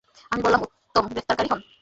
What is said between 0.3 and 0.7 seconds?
আমি বললাম,